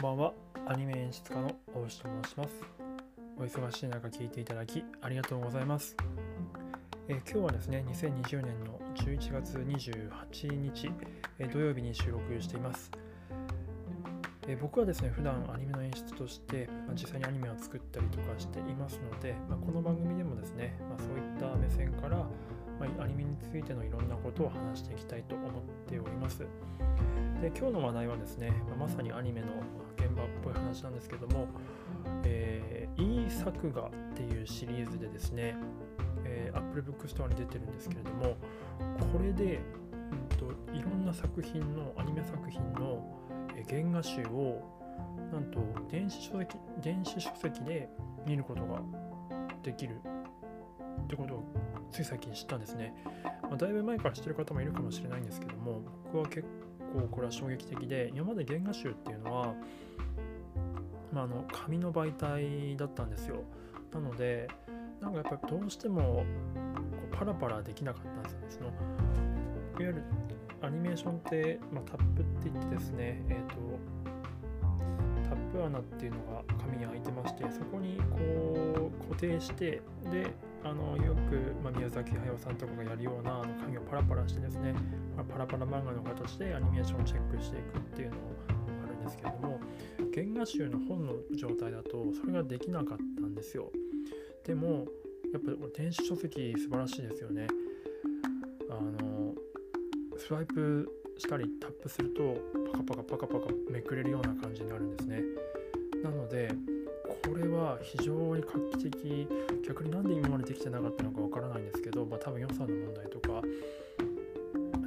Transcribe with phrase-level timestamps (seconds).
[0.00, 0.32] んばんは。
[0.66, 2.64] アニメ演出家の大石と申します。
[3.36, 5.94] お忙しい中聞いていただきありがとうございます、
[7.08, 10.90] え今日はですね2020年の11月28日、
[11.38, 12.90] え土曜日に収録しています、
[14.48, 22.16] え僕はですね普段アニメの演出として、まあ実際にアニメを作ったりとかしていますので、まあこの番組でもですね、まあ、そういった目線から、
[22.78, 25.50] まあアニメについてのいろんなことを話していきたいと思っ
[25.86, 26.46] ております。
[27.40, 29.46] で今日の話題はですね、まあまさにアニメの
[30.00, 31.46] 現場っぽい話なんですけども、
[32.24, 35.56] えー、いい作画っていうシリーズでですね、
[36.24, 38.36] えー、Apple Book Store に出てるんですけれども、
[39.12, 39.60] これで、
[40.10, 43.04] うんと、いろんな作品の、アニメ作品の、
[43.54, 44.62] え原画集を、
[45.32, 47.88] なんと電子書籍、電子書籍で
[48.26, 48.82] 見ることが
[49.62, 50.00] できる
[51.02, 51.42] ってことを
[51.90, 52.94] つい最近知ったんですね。
[53.42, 56.46] まあ、だいぶ前から知ってる方もいるかもしれないんですけども、僕は結
[56.92, 59.54] 構これは衝撃的で、今まで原画集っていうのは、
[61.12, 63.42] まあ、あの紙の媒体だったんですよ。
[63.92, 64.48] なので、
[65.00, 66.24] なんかやっぱりどうしてもこ
[67.12, 68.46] うパラパラできなかったんですよね。
[68.50, 68.74] そのいわ
[69.78, 70.02] ゆる
[70.62, 73.56] アニメーションって、まあ、タップって言ってですね、えっ、と、
[75.28, 79.80] タップ穴っていうのが紙に開いてまして、そこにこう固定して、
[80.12, 84.74] で、あのよく、まあ、宮崎駿さんとかがやるようなあの紙をパラパラしてですね、
[85.16, 88.22] まあパラパラ漫画の形でアニメーションをチェックしていくっていうのが
[88.84, 89.60] あるんですけれども、
[90.14, 93.70] 原画集の本の状態だとそれができなかったんですよ。
[94.44, 94.86] でも、
[95.32, 97.46] やっぱり電子書籍素晴らしいですよね。
[98.68, 99.34] あの、
[100.18, 102.36] スワイプしたりタップすると
[102.72, 105.22] パカパカパカパカめくれるような感じになるんですね。
[106.02, 106.50] なので、
[107.82, 109.28] 非常に画期的、
[109.66, 113.42] 逆になんで今までできてなかったのかわからないんですけど、まあ多分予算の問題とか、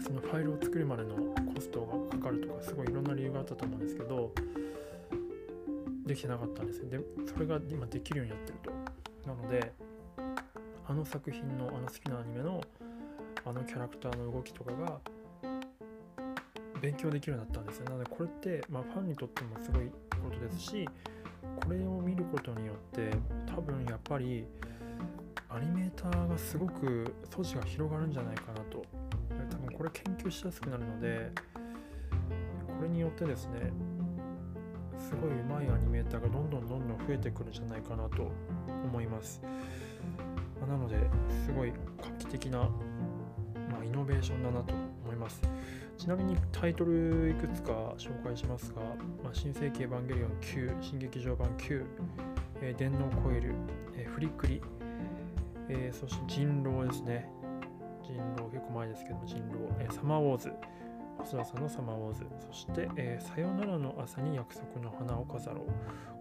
[0.01, 1.15] そのファイルを作るまでの
[1.53, 4.31] コストがかかるとか、すごいいろんな理由があったと思うんですけど、
[6.05, 6.89] できてなかったんですよ。
[6.89, 9.29] で、それが今できるようになってると。
[9.29, 9.71] なので、
[10.87, 12.61] あの作品の、あの好きなアニメの、
[13.45, 14.99] あのキャラクターの動きとかが、
[16.81, 17.85] 勉強できるようになったんですよ。
[17.85, 20.89] なので、これって、まあ、ファンにとってもすごいことですし、
[21.63, 23.11] これを見ることによって、
[23.45, 24.45] 多分やっぱり、
[25.49, 28.83] アニメーターがすごく素地が広がるんじゃないかなと。
[29.51, 31.31] 多分これ研究しやすくなるので、
[32.67, 33.71] これによってですね、
[34.97, 38.31] すごい上手いアニメーターがどんどんどんどん増えてくるんじゃないかなと
[38.83, 39.41] 思います。
[40.59, 40.97] まあなので、
[41.45, 42.69] すごい画期的な、
[43.83, 44.73] イノベーションだなと
[45.03, 45.41] 思います。
[45.97, 48.81] ちなみにタイトルいくつか紹介しますが、
[49.23, 51.85] まあ、新世紀エヴァンゲリオン9、新劇場版9、
[52.61, 53.53] えー電脳コイル、
[53.95, 54.61] えーフリクリ、
[55.69, 57.29] えーそして人狼ですね。
[58.03, 60.51] 人狼、結構前ですけども、人狼、えーサマーウォーズ、
[61.19, 65.65] 細田さんのサマーウォーズ、そして、えーさよならの朝に約束の花を飾ろう。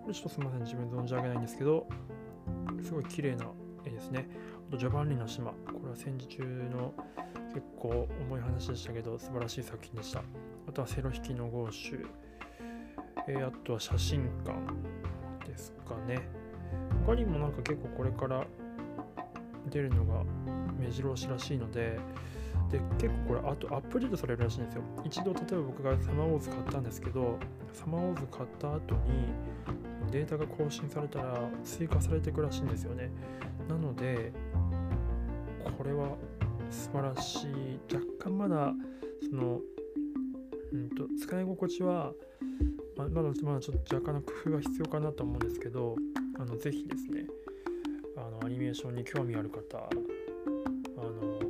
[0.03, 1.87] これちょっとすみません、自分存じ上げないんですけど、
[2.83, 3.47] すごい綺麗な
[3.85, 4.29] 絵ですね。
[4.73, 6.95] と、ジョバンニの島、これは戦時中の
[7.53, 10.23] 結構重い話でしたけど、素晴らしい作品でした。
[10.67, 12.07] あとはセロ引きの豪州、
[13.29, 14.59] えーあとは写真館
[15.47, 16.23] ですかね。
[17.05, 18.47] 他にもなんか結構これから
[19.71, 20.25] 出るのが
[20.79, 22.01] 目白押しらしいので、
[22.71, 24.83] で結構これあとアップデートされるらしいんですよ。
[25.05, 27.39] 一度例えば僕がサマーウォーズ買ったんですけど、
[27.75, 29.35] サマーウォーズ買った後に
[30.11, 33.11] データが更新されたら追加されていくらしいんですよね。
[33.69, 34.33] なので、
[35.83, 36.17] これは
[36.71, 37.81] 素晴らしい。
[37.93, 38.73] 若干まだ
[39.29, 39.61] その、
[40.73, 42.13] うんと、使い心地は、
[42.97, 45.97] ままだまだちょっと若干の工夫が必要かなと思うんですけど、
[46.39, 47.27] あのぜひですね、
[48.17, 49.89] あのアニメーションに興味ある方、あ
[51.03, 51.41] の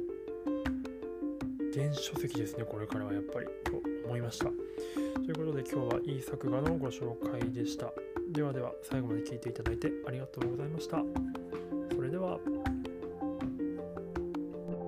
[1.75, 4.47] 電子書籍ですね、これからはやっぱりと思いました。
[4.47, 4.51] と
[5.21, 7.93] いうことで今日はいい作画のご紹介でした。
[8.31, 11.03] ではでは最後まで聞いていただいてありがとうございました。
[11.95, 12.39] それでは。